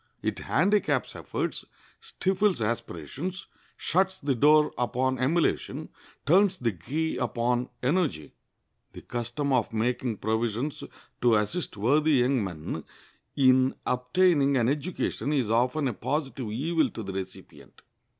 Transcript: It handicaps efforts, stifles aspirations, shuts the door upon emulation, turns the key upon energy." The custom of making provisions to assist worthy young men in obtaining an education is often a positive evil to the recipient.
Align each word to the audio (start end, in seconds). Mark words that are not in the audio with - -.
It 0.23 0.39
handicaps 0.39 1.15
efforts, 1.15 1.63
stifles 1.99 2.59
aspirations, 2.59 3.45
shuts 3.77 4.17
the 4.17 4.33
door 4.33 4.73
upon 4.75 5.19
emulation, 5.19 5.89
turns 6.25 6.57
the 6.57 6.71
key 6.71 7.17
upon 7.17 7.69
energy." 7.83 8.33
The 8.93 9.03
custom 9.03 9.53
of 9.53 9.71
making 9.71 10.17
provisions 10.17 10.83
to 11.21 11.35
assist 11.35 11.77
worthy 11.77 12.13
young 12.13 12.43
men 12.43 12.83
in 13.35 13.75
obtaining 13.85 14.57
an 14.57 14.69
education 14.69 15.31
is 15.33 15.51
often 15.51 15.87
a 15.87 15.93
positive 15.93 16.49
evil 16.51 16.89
to 16.89 17.03
the 17.03 17.13
recipient. 17.13 17.83